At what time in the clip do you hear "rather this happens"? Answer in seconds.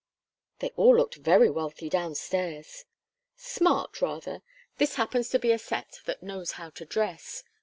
4.01-5.29